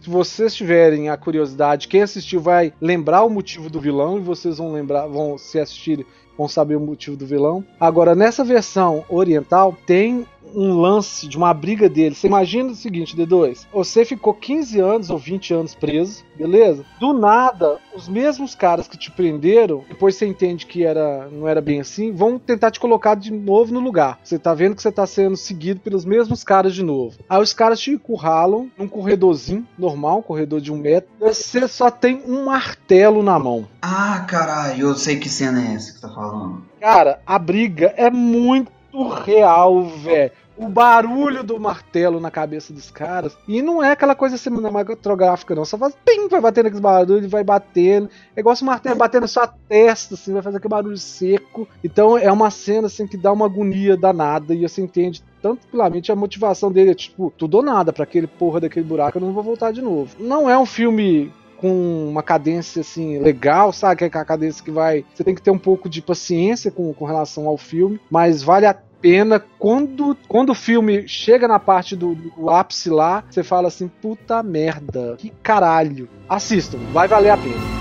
[0.00, 4.58] se, vocês tiverem a curiosidade, quem assistiu vai lembrar o motivo do vilão e vocês
[4.58, 7.64] vão lembrar, vão se assistir, vão saber o motivo do vilão.
[7.78, 12.14] Agora, nessa versão oriental, tem um lance de uma briga dele.
[12.14, 16.84] Você imagina o seguinte, D2: você ficou 15 anos ou 20 anos preso, beleza?
[16.98, 21.60] Do nada, os mesmos caras que te prenderam, depois você entende que era, não era
[21.60, 24.18] bem assim, vão tentar te colocar de novo no lugar.
[24.22, 27.18] Você tá vendo que você tá sendo seguido pelos mesmos caras de novo.
[27.28, 31.10] Aí os caras te encurralam num corredorzinho normal, um corredor de um metro.
[31.18, 33.68] Você só tem um martelo na mão.
[33.82, 36.62] Ah, caralho, eu sei que cena é essa que você tá falando.
[36.80, 40.32] Cara, a briga é muito real, velho.
[40.56, 43.34] O barulho do martelo na cabeça dos caras.
[43.48, 45.64] E não é aquela coisa cinematográfica, não.
[45.64, 48.10] Só faz pim, vai batendo aqueles barulhos, vai batendo.
[48.36, 51.66] É igual se o martelo batendo na sua testa, assim, vai fazer aquele barulho seco.
[51.82, 56.12] Então é uma cena assim que dá uma agonia danada e você entende tanto claramente
[56.12, 59.32] a motivação dele é tipo, tudo ou nada, para aquele porra daquele buraco eu não
[59.32, 60.14] vou voltar de novo.
[60.18, 63.96] Não é um filme com uma cadência assim legal, sabe?
[63.96, 65.04] Que é a cadência que vai.
[65.14, 68.64] Você tem que ter um pouco de paciência com, com relação ao filme, mas vale
[68.64, 73.68] a pena quando, quando o filme chega na parte do, do ápice lá, você fala
[73.68, 76.08] assim: puta merda, que caralho.
[76.28, 77.80] Assistam, vai valer a pena.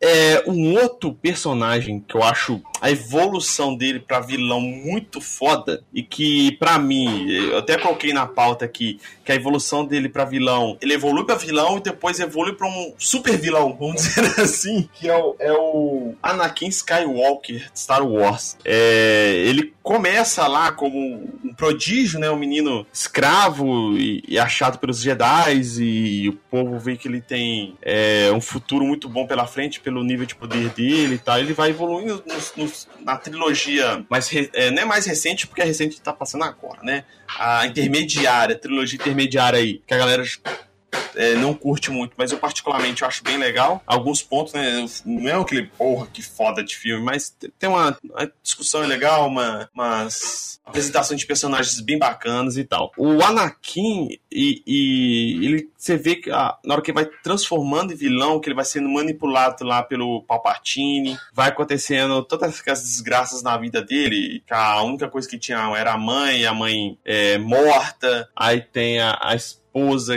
[0.00, 6.02] É, um outro personagem que eu acho a evolução dele para vilão muito foda e
[6.02, 10.76] que para mim, eu até coloquei na pauta aqui, que a evolução dele para vilão,
[10.80, 15.08] ele evolui para vilão e depois evolui para um super vilão, vamos dizer assim, que
[15.08, 18.56] é o, é o Anakin Skywalker de Star Wars.
[18.64, 20.98] É, ele começa lá como
[21.44, 26.96] um prodígio, né, um menino escravo e, e achado pelos Jedi e o povo vê
[26.96, 31.14] que ele tem é, um futuro muito bom pela frente pelo nível de poder dele
[31.14, 31.38] e tal.
[31.38, 32.52] Ele vai evoluindo nos,
[33.00, 37.04] na trilogia mais é, não é mais recente porque a recente tá passando agora, né?
[37.38, 40.22] A intermediária, a trilogia intermediária aí, que a galera
[41.18, 43.82] é, não curte muito, mas eu particularmente acho bem legal.
[43.84, 44.86] Alguns pontos, né?
[45.04, 49.68] Não é aquele porra que foda de filme, mas tem uma, uma discussão legal, uma,
[49.74, 52.92] umas apresentações de personagens bem bacanas e tal.
[52.96, 57.92] O Anakin, e, e ele, você vê que a, na hora que ele vai transformando
[57.92, 63.42] em vilão, que ele vai sendo manipulado lá pelo Palpatine, vai acontecendo todas as desgraças
[63.42, 67.38] na vida dele, que a única coisa que tinha era a mãe, a mãe é,
[67.38, 69.58] morta, aí tem a, a esposa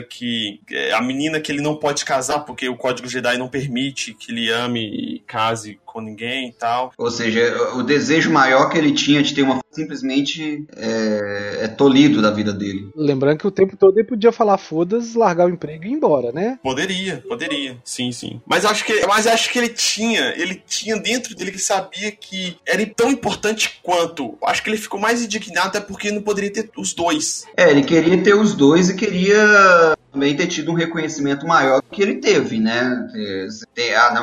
[0.01, 0.61] que.
[0.69, 4.31] É, a menina que ele não pode casar porque o código Jedi não permite que
[4.31, 6.91] ele ame e case com ninguém e tal.
[6.97, 12.21] Ou seja, o desejo maior que ele tinha de ter uma simplesmente é, é tolhido
[12.21, 12.89] da vida dele.
[12.95, 16.31] Lembrando que o tempo todo ele podia falar foda-se, largar o emprego e ir embora,
[16.31, 16.59] né?
[16.61, 17.77] Poderia, poderia.
[17.83, 18.41] Sim, sim.
[18.45, 22.57] Mas acho que, mas acho que ele tinha, ele tinha dentro dele que sabia que
[22.67, 24.37] era tão importante quanto.
[24.43, 27.45] Acho que ele ficou mais indignado até porque não poderia ter os dois.
[27.55, 31.87] É, ele queria ter os dois e queria também ter tido um reconhecimento maior do
[31.89, 33.07] que ele teve, né?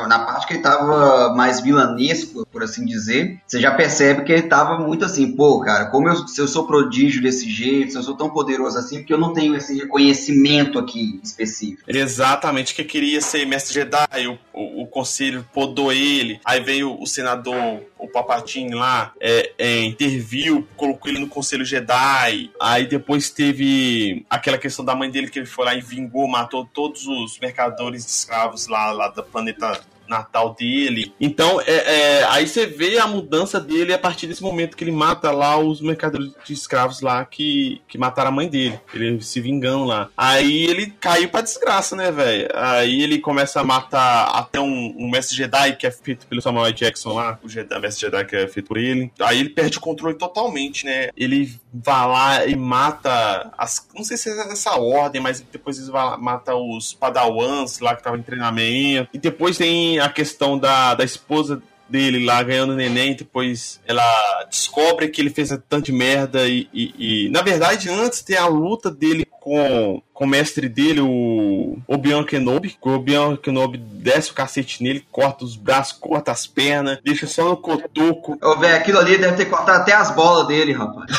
[0.07, 4.43] Na parte que ele estava mais vilanesco, por assim dizer, você já percebe que ele
[4.43, 8.03] estava muito assim, pô, cara, como eu, se eu sou prodígio desse jeito, se eu
[8.03, 11.83] sou tão poderoso assim, porque eu não tenho esse reconhecimento aqui específico.
[11.87, 17.07] Exatamente, que queria ser mestre Jedi, o, o, o conselho podou ele, aí veio o
[17.07, 24.25] senador, o Papatinho lá, é, é, interviu, colocou ele no conselho Jedi, aí depois teve
[24.29, 28.05] aquela questão da mãe dele que ele foi lá e vingou, matou todos os mercadores
[28.05, 31.13] de escravos lá, lá do planeta natal dele.
[31.19, 34.91] Então, é, é, aí você vê a mudança dele a partir desse momento que ele
[34.91, 38.79] mata lá os mercadores de escravos lá que, que mataram a mãe dele.
[38.93, 40.09] Ele se vingando lá.
[40.17, 42.49] Aí ele caiu pra desgraça, né, velho?
[42.53, 46.71] Aí ele começa a matar até um, um mestre Jedi que é feito pelo Samuel
[46.73, 49.11] Jackson lá, o Jedi, mestre Jedi que é feito por ele.
[49.19, 51.09] Aí ele perde o controle totalmente, né?
[51.15, 53.87] Ele vai lá e mata as.
[53.95, 57.93] Não sei se é essa ordem, mas depois ele vai lá, mata os Padawans lá
[57.93, 59.09] que estavam em treinamento.
[59.13, 64.03] E depois tem a questão da, da esposa dele lá ganhando neném, depois ela
[64.49, 68.45] descobre que ele fez tanto de merda e, e, e, na verdade antes tem a
[68.45, 74.35] luta dele com, com o mestre dele, o Obi-Wan Kenobi, o Obi-Wan Kenobi desce o
[74.35, 78.37] cacete nele, corta os braços, corta as pernas, deixa só no cotoco.
[78.43, 81.09] Ô, velho, aquilo ali deve ter cortado até as bolas dele, rapaz.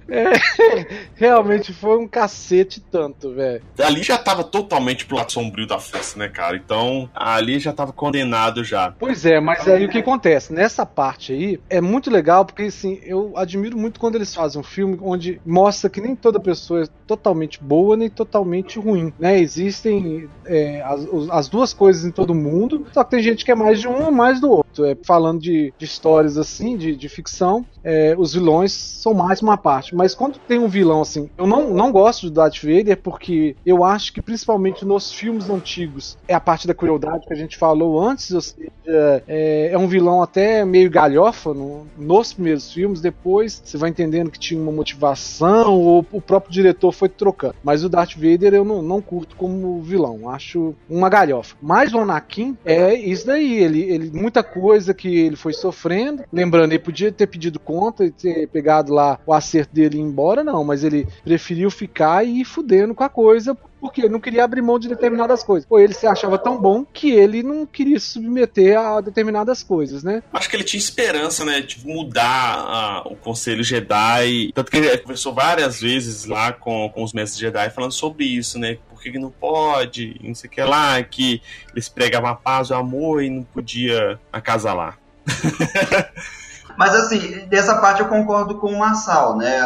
[0.08, 0.32] É,
[1.14, 3.62] realmente foi um cacete tanto, velho.
[3.78, 6.56] Ali já tava totalmente pro lado sombrio da força, né, cara?
[6.56, 8.92] Então, ali já tava condenado já.
[8.98, 10.52] Pois é, mas aí o que acontece?
[10.52, 14.64] Nessa parte aí, é muito legal, porque assim, eu admiro muito quando eles fazem um
[14.64, 19.38] filme onde mostra que nem toda pessoa é totalmente boa, nem totalmente ruim, né?
[19.38, 23.54] Existem é, as, as, duas coisas em todo mundo, só que tem gente que é
[23.54, 24.84] mais de um ou mais do outro.
[24.84, 29.56] É, falando de, de histórias assim, de, de ficção, é, os vilões são mais uma
[29.56, 29.94] parte.
[29.94, 33.84] Mas quando tem um vilão assim, eu não, não gosto do Darth Vader porque eu
[33.84, 38.00] acho que principalmente nos filmes antigos é a parte da crueldade que a gente falou
[38.00, 43.62] antes, ou seja, é, é um vilão até meio galhofa no, nos primeiros filmes, depois
[43.64, 47.54] você vai entendendo que tinha uma motivação, ou o próprio diretor foi trocando.
[47.62, 51.56] Mas o Darth Vader eu não, não curto como vilão, acho uma galhofa.
[51.60, 56.72] Mas o Anakin é isso daí, ele, ele muita coisa que ele foi sofrendo, lembrando,
[56.72, 60.44] ele podia ter pedido conta e ter pegado lá o acerto dele e ir embora,
[60.44, 64.44] não, mas ele preferiu ficar e ir fudendo com a coisa, porque ele não queria
[64.44, 65.66] abrir mão de determinadas coisas.
[65.66, 70.04] Pô, ele se achava tão bom que ele não queria se submeter a determinadas coisas,
[70.04, 70.22] né?
[70.34, 74.52] Acho que ele tinha esperança, né, de mudar o Conselho Jedi.
[74.54, 78.58] Tanto que ele conversou várias vezes lá com, com os mestres Jedi falando sobre isso,
[78.58, 78.76] né?
[78.90, 81.40] Por que não pode, não sei o que lá, que
[81.72, 84.98] eles pregavam a paz, o amor e não podia acasalar.
[86.76, 89.58] Mas assim, dessa parte eu concordo com o Marçal, né?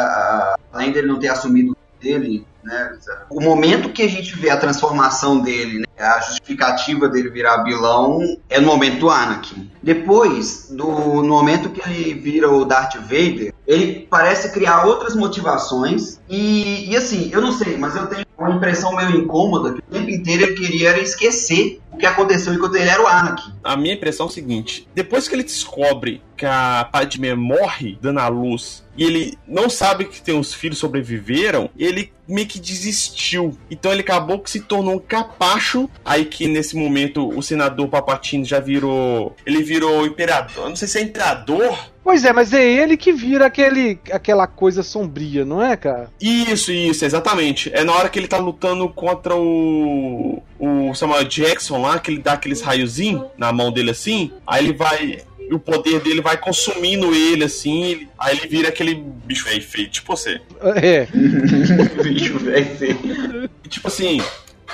[0.73, 2.99] além dele não ter assumido dele, né?
[3.31, 5.87] O momento que a gente vê a transformação dele, né?
[5.99, 9.71] a justificativa dele virar vilão é no momento do Anakin.
[9.83, 16.21] Depois, do, no momento que ele vira o Darth Vader, ele parece criar outras motivações
[16.29, 19.83] e, e assim, eu não sei, mas eu tenho uma impressão meio incômoda que o
[19.83, 23.53] tempo inteiro ele queria esquecer o que aconteceu enquanto ele era o Anakin.
[23.65, 28.21] A minha impressão é o seguinte: depois que ele descobre que a Padme morre dando
[28.21, 33.57] a luz e ele não sabe que tem os filhos sobreviveram, ele meio que desistiu.
[33.71, 35.89] Então ele acabou que se tornou um capacho.
[36.05, 39.35] Aí que nesse momento o senador Papatini já virou.
[39.45, 40.69] Ele virou imperador.
[40.69, 41.79] Não sei se é imperador.
[42.07, 46.09] Pois é, mas é ele que vira aquele, aquela coisa sombria, não é, cara?
[46.21, 47.69] Isso, isso, exatamente.
[47.75, 50.41] É na hora que ele tá lutando contra o.
[50.57, 54.31] O Samuel Jackson lá, que ele dá aqueles raiozinhos na mão dele assim.
[54.47, 55.19] Aí ele vai
[55.51, 59.89] e o poder dele vai consumindo ele, assim, aí ele vira aquele bicho velho feio,
[59.89, 60.41] tipo você.
[60.77, 61.07] É.
[62.05, 63.51] bicho velho feio.
[63.69, 64.23] Tipo assim,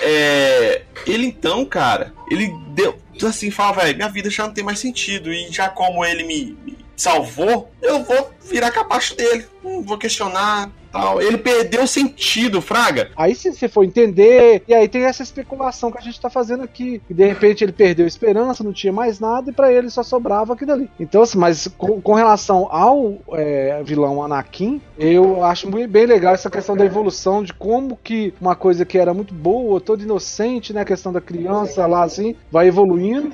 [0.03, 2.99] é, ele então, cara, ele deu.
[3.27, 5.33] Assim, fala, velho, minha vida já não tem mais sentido.
[5.33, 9.47] E já como ele me salvou, eu vou virar capacho dele.
[9.63, 11.21] Não vou questionar, tal.
[11.21, 13.11] Ele perdeu o sentido, Fraga.
[13.17, 16.63] Aí se você for entender, e aí tem essa especulação que a gente tá fazendo
[16.63, 17.03] aqui.
[17.11, 20.53] De repente ele perdeu a esperança, não tinha mais nada, e para ele só sobrava
[20.53, 20.91] aquilo ali.
[21.01, 26.51] Então, assim, mas com, com relação ao é, vilão Anakin, eu acho bem legal essa
[26.51, 30.83] questão da evolução, de como que uma coisa que era muito boa, toda inocente, né?
[30.83, 33.33] A questão da criança lá, assim, vai evoluindo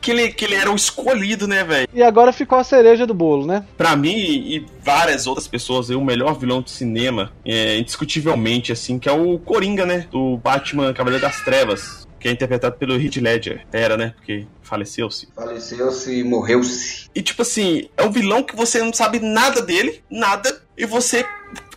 [0.00, 1.88] que ele, que ele era o escolhido, né, velho?
[1.92, 3.64] E agora ficou a cereja do bolo, né?
[3.76, 9.08] Pra mim e várias outras pessoas, o melhor vilão de cinema, é, indiscutivelmente, assim, que
[9.08, 10.06] é o Coringa, né?
[10.10, 12.06] Do Batman Cavaleiro das Trevas.
[12.18, 13.64] Que é interpretado pelo Heath Ledger.
[13.72, 14.12] Era, né?
[14.16, 15.28] Porque faleceu-se.
[15.36, 17.08] Faleceu-se e morreu-se.
[17.14, 21.24] E tipo assim, é um vilão que você não sabe nada dele, nada, e você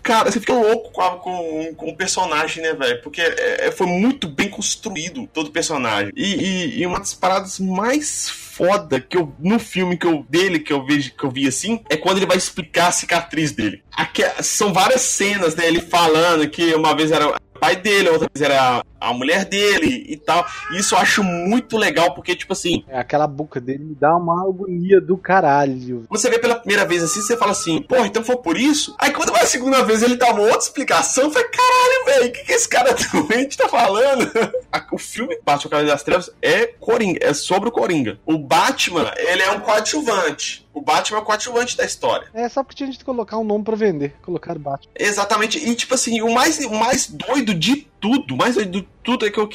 [0.02, 3.02] cara, você fica louco com, a, com, com o personagem, né, velho?
[3.02, 6.12] Porque é, é, foi muito bem construído todo o personagem.
[6.16, 10.60] E, e, e, uma das paradas mais foda que eu no filme que eu dele
[10.60, 13.84] que eu vejo que eu vi assim é quando ele vai explicar a cicatriz dele.
[13.96, 15.68] Aqui, são várias cenas, né?
[15.68, 20.16] Ele falando que uma vez era pai dele, outra vez era a mulher dele e
[20.16, 20.46] tal.
[20.72, 22.84] Isso eu acho muito legal, porque, tipo assim.
[22.88, 26.06] É, aquela boca dele me dá uma agonia do caralho.
[26.10, 28.96] Você vê pela primeira vez assim, você fala assim, porra, então foi por isso?
[29.00, 32.30] Aí quando vai a segunda vez ele dá uma outra explicação, eu falei, caralho, velho,
[32.30, 34.32] o que, que esse cara doente tá falando?
[34.92, 38.20] o filme Batman Cavaleiro das Trevas é Coringa, é sobre o Coringa.
[38.26, 40.68] O Batman, ele é um coadjuvante.
[40.74, 42.28] O Batman é o coadjuvante da história.
[42.34, 44.16] É só porque tinha de colocar um nome para vender.
[44.22, 44.92] Colocar Batman.
[44.98, 45.58] Exatamente.
[45.58, 49.40] E tipo assim, o mais, o mais doido de tudo, mais de tudo é que
[49.40, 49.50] o?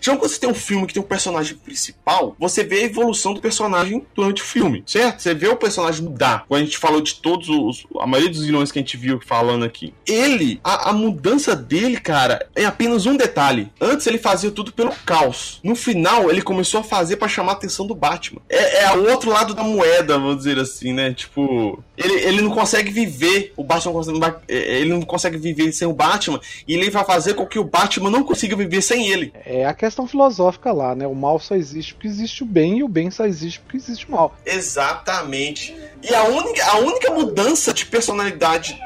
[0.00, 3.34] Já quando você tem um filme que tem um personagem principal, você vê a evolução
[3.34, 5.22] do personagem durante o filme, certo?
[5.22, 6.44] Você vê o personagem mudar.
[6.46, 7.86] Quando a gente falou de todos os.
[7.98, 9.94] A maioria dos vilões que a gente viu falando aqui.
[10.06, 13.70] Ele, a, a mudança dele, cara, é apenas um detalhe.
[13.80, 15.60] Antes ele fazia tudo pelo caos.
[15.62, 18.40] No final, ele começou a fazer para chamar a atenção do Batman.
[18.48, 21.12] É, é o outro lado da moeda, vou dizer assim, né?
[21.12, 23.52] Tipo, ele, ele não consegue viver.
[23.56, 26.40] O Batman não consegue, ele não consegue viver sem o Batman.
[26.66, 29.32] E ele vai fazer com que o Batman não consiga viver sem ele.
[29.46, 31.06] É a questão filosófica lá, né?
[31.06, 34.08] O mal só existe porque existe o bem e o bem só existe porque existe
[34.08, 34.34] o mal.
[34.44, 35.76] Exatamente.
[36.02, 38.76] E a única, a única mudança de personalidade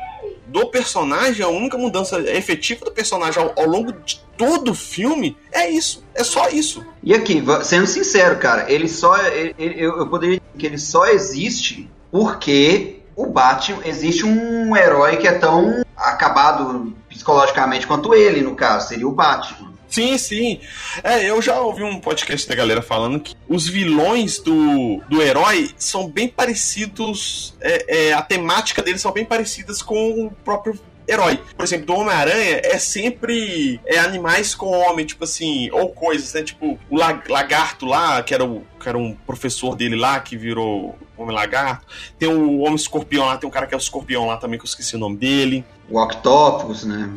[0.46, 5.36] do personagem, a única mudança efetiva do personagem ao, ao longo de todo o filme
[5.50, 6.04] é isso.
[6.14, 6.84] É só isso.
[7.02, 9.16] E aqui, sendo sincero, cara, ele só.
[9.26, 13.80] Ele, eu, eu poderia dizer que ele só existe porque o Batman.
[13.86, 19.73] Existe um herói que é tão acabado psicologicamente quanto ele, no caso, seria o Batman.
[19.94, 20.60] Sim, sim.
[21.04, 25.70] É, eu já ouvi um podcast da galera falando que os vilões do, do herói
[25.78, 27.54] são bem parecidos.
[27.60, 30.76] É, é, a temática deles são bem parecidas com o próprio
[31.06, 31.38] herói.
[31.56, 36.42] Por exemplo, do Homem-Aranha é sempre é, animais com homem, tipo assim, ou coisas, né?
[36.42, 40.98] Tipo, o lagarto lá, que era, o, que era um professor dele lá, que virou
[41.16, 41.86] Homem-Lagarto.
[42.18, 44.68] Tem o Homem-Escorpião lá, tem um cara que é o Escorpião lá também, que eu
[44.68, 45.64] esqueci o nome dele.
[45.88, 47.08] O Octopus, né?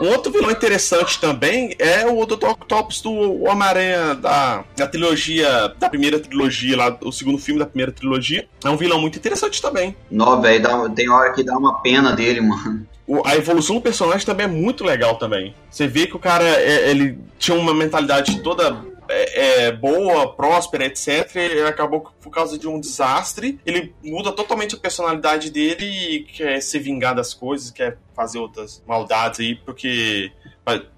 [0.00, 2.48] Um outro vilão interessante também é o Dr.
[2.48, 7.92] Octopus do Homem-Aranha da, da trilogia, da primeira trilogia, lá, o segundo filme da primeira
[7.92, 8.46] trilogia.
[8.64, 9.94] É um vilão muito interessante também.
[10.10, 12.86] Não, velho, tem hora que dá uma pena dele, mano.
[13.24, 15.54] A evolução do personagem também é muito legal também.
[15.70, 18.76] Você vê que o cara, é, ele tinha uma mentalidade toda
[19.12, 21.36] é, é, boa, próspera, etc.
[21.36, 23.60] Ele acabou por causa de um desastre.
[23.66, 28.82] Ele muda totalmente a personalidade dele e quer se vingar das coisas, quer fazer outras
[28.86, 30.32] maldades aí, porque,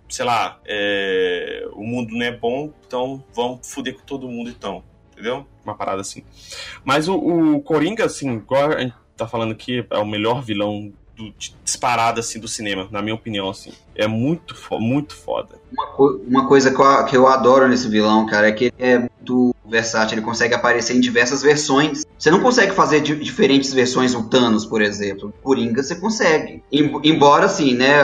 [0.09, 4.83] sei lá, é, o mundo não é bom, então vamos foder com todo mundo então.
[5.13, 5.47] Entendeu?
[5.65, 6.25] Uma parada assim.
[6.85, 10.93] Mas o, o Coringa, assim, igual a gente tá falando aqui, é o melhor vilão
[11.17, 13.73] do, disparado assim do cinema, na minha opinião assim.
[13.95, 15.57] É muito muito foda.
[15.73, 18.75] Uma, co uma coisa que eu, que eu adoro nesse vilão, cara, é que ele
[18.79, 22.05] é muito versátil, ele consegue aparecer em diversas versões.
[22.19, 25.33] Você não consegue fazer diferentes versões do Thanos, por exemplo.
[25.43, 26.63] Coringa você consegue.
[26.71, 28.03] Embora assim, né,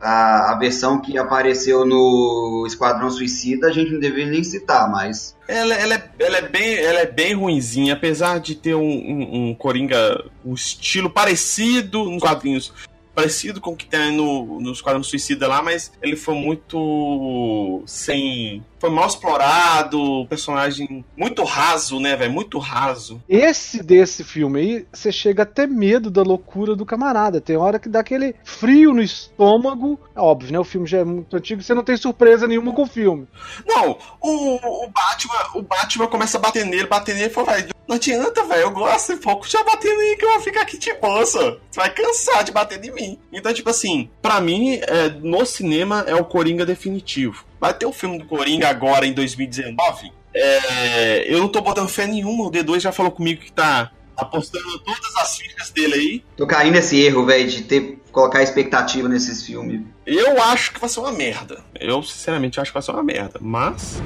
[0.00, 5.36] a, a versão que apareceu no Esquadrão Suicida a gente não deveria nem citar, mas.
[5.46, 9.48] Ela, ela, é, ela, é, bem, ela é bem ruinzinha, apesar de ter um, um,
[9.50, 12.72] um Coringa, um estilo parecido nos quadrinhos
[13.18, 18.64] parecido com o que tem no, no Esquadrão Suicida lá, mas ele foi muito sem.
[18.78, 22.32] Foi mal explorado, personagem muito raso, né, velho?
[22.32, 23.20] Muito raso.
[23.28, 27.40] Esse desse filme aí, você chega a ter medo da loucura do camarada.
[27.40, 29.98] Tem hora que dá aquele frio no estômago.
[30.14, 30.60] É óbvio, né?
[30.60, 33.26] O filme já é muito antigo, você não tem surpresa nenhuma com o filme.
[33.66, 37.56] Não, o, o Batman, o Batman começa a bater nele, bater nele e fala,
[37.88, 40.92] não adianta, velho, eu gosto, pô, já batendo aí que eu vou ficar aqui de
[40.94, 43.18] boa, Você vai cansar de bater em mim.
[43.32, 47.46] Então, tipo assim, para mim, é, no cinema é o Coringa definitivo.
[47.58, 50.12] Vai ter o filme do Coringa agora em 2019.
[50.34, 52.44] É, eu não tô botando fé nenhuma.
[52.44, 56.24] O D2 já falou comigo que tá apostando todas as fichas dele aí.
[56.36, 59.80] Tô caindo nesse erro, velho, de ter colocar expectativa nesses filmes.
[60.04, 61.64] Eu acho que vai ser uma merda.
[61.80, 63.38] Eu, sinceramente, acho que vai ser uma merda.
[63.40, 64.02] Mas.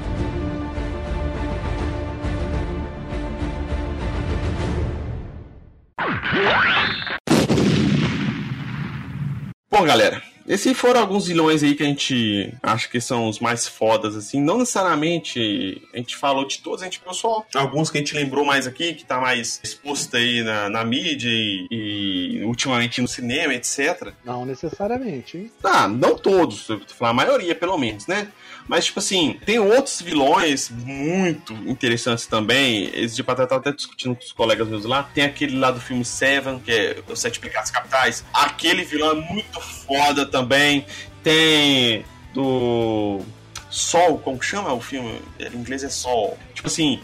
[9.71, 13.67] Bom, galera, esses foram alguns vilões aí que a gente acha que são os mais
[13.67, 14.41] fodas, assim.
[14.41, 18.13] Não necessariamente a gente falou de todos, a gente pensou só alguns que a gente
[18.13, 23.07] lembrou mais aqui, que tá mais exposto aí na, na mídia e, e, ultimamente no
[23.07, 24.13] cinema, etc.
[24.25, 25.51] Não necessariamente, hein?
[25.63, 28.27] Ah, não todos, eu vou falar a maioria, pelo menos, né?
[28.67, 32.89] Mas, tipo assim, tem outros vilões muito interessantes também.
[32.93, 35.03] Esse de Pateta até discutindo com os colegas meus lá.
[35.03, 38.23] Tem aquele lá do filme Seven, que é Os Sete Pecados Capitais.
[38.33, 40.85] Aquele vilão é muito foda também.
[41.21, 43.21] Tem do
[43.69, 45.19] Sol, como chama o filme?
[45.39, 46.37] Em inglês é Sol.
[46.53, 46.99] Tipo assim,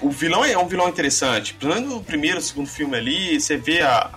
[0.00, 1.54] o vilão é um vilão interessante.
[1.54, 4.10] Pelo menos no primeiro, segundo filme ali, você vê a,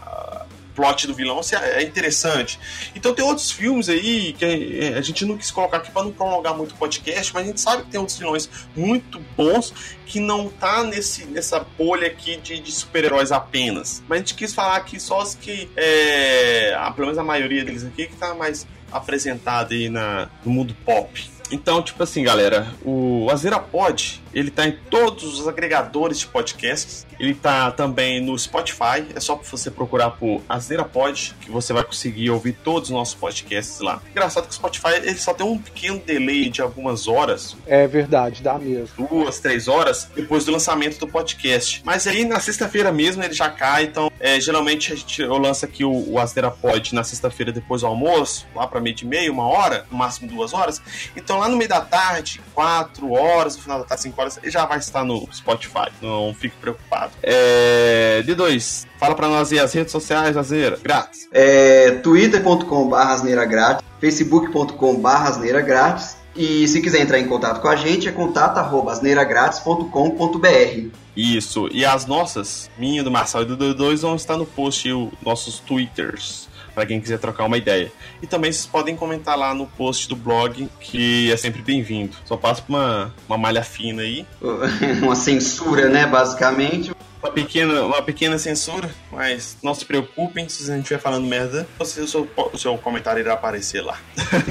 [0.77, 2.59] plot do vilão é interessante.
[2.95, 6.55] Então tem outros filmes aí que a gente não quis colocar aqui para não prolongar
[6.55, 9.73] muito o podcast, mas a gente sabe que tem outros vilões muito bons
[10.05, 14.03] que não tá nesse, nessa bolha aqui de, de super-heróis apenas.
[14.07, 17.83] Mas a gente quis falar aqui só os que, é, pelo menos a maioria deles
[17.83, 21.27] aqui, que tá mais apresentado aí na, no mundo pop.
[21.51, 27.05] Então, tipo assim, galera, o Azera Pod, ele tá em todos os agregadores de podcasts.
[27.19, 29.05] Ele tá também no Spotify.
[29.15, 33.15] É só você procurar por Azera Pod que você vai conseguir ouvir todos os nossos
[33.15, 34.01] podcasts lá.
[34.11, 37.55] Engraçado que o Spotify ele só tem um pequeno delay de algumas horas.
[37.65, 39.07] É verdade, dá mesmo.
[39.07, 41.81] Duas, três horas depois do lançamento do podcast.
[41.83, 43.85] Mas aí na sexta-feira mesmo ele já cai.
[43.85, 47.81] Então, é, geralmente a gente, eu lanço aqui o, o Asneira Pod na sexta-feira depois
[47.81, 50.81] do almoço, lá para meio de meia, uma hora, no máximo duas horas.
[51.15, 54.51] Então lá no meio da tarde, quatro horas, no final da tarde, cinco horas, ele
[54.51, 55.89] já vai estar no Spotify.
[56.01, 57.11] Não fique preocupado.
[57.21, 58.23] É...
[58.25, 61.27] D2, fala para nós aí as redes sociais, Asneira, grátis.
[61.31, 67.75] É, twitter.com.br asneira grátis, facebook.com.br asneira grátis, e se quiser entrar em contato com a
[67.75, 70.97] gente, é contato.asneiragratis.com.br.
[71.15, 75.09] Isso, e as nossas, minha, do Marcelo e do D2, vão estar no post, os
[75.23, 77.91] nossos twitters para quem quiser trocar uma ideia.
[78.21, 82.15] E também vocês podem comentar lá no post do blog, que é sempre bem-vindo.
[82.23, 84.27] Só passa uma, uma malha fina aí.
[85.01, 86.91] uma censura, né, basicamente.
[87.19, 91.67] Uma pequena, uma pequena censura, mas não se preocupem se a gente estiver falando merda,
[91.79, 93.97] você, o, seu, o seu comentário irá aparecer lá.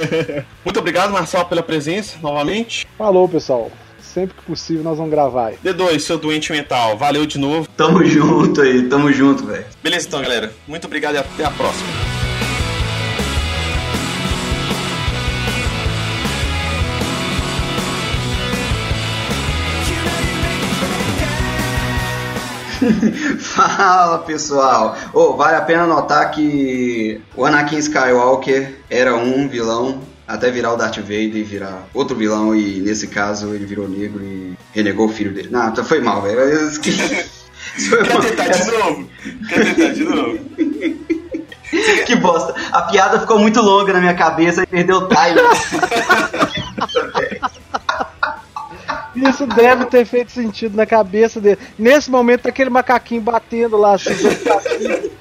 [0.65, 2.89] Muito obrigado, Marcelo, pela presença novamente.
[2.99, 3.71] Falou, pessoal
[4.01, 5.59] sempre que possível nós vamos gravar aí.
[5.63, 7.69] D2, seu doente mental, valeu de novo.
[7.77, 9.67] Tamo junto aí, tamo junto, velho.
[9.83, 10.55] Beleza então, galera.
[10.67, 12.16] Muito obrigado e até a próxima.
[23.39, 24.97] Fala pessoal!
[25.13, 30.77] Oh, vale a pena notar que o Anakin Skywalker era um vilão até virar o
[30.77, 35.13] Darth Vader e virar outro vilão, e nesse caso ele virou negro e renegou o
[35.13, 35.49] filho dele.
[35.51, 36.41] Não, então foi mal, velho.
[37.77, 39.11] Quer tentar de novo?
[39.49, 40.39] Quer tentar de novo?
[42.07, 42.55] que bosta.
[42.73, 45.41] A piada ficou muito longa na minha cabeça e perdeu o time.
[49.17, 51.59] Isso deve ter feito sentido na cabeça dele.
[51.79, 54.11] Nesse momento, aquele macaquinho batendo lá assim,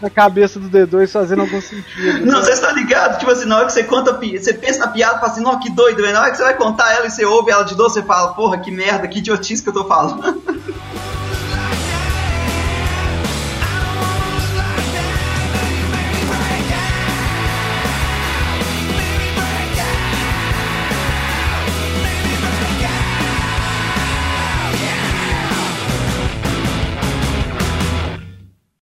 [0.01, 2.25] na cabeça do D2 fazendo algum sentido.
[2.25, 3.19] Não, você está ligado?
[3.19, 5.69] Tipo assim, na hora que você conta, você pensa na piada, fala assim, não, que
[5.69, 8.03] doido, Na hora que você vai contar ela e você ouve ela de novo, você
[8.03, 10.43] fala, porra, que merda, que idiotice que eu tô falando.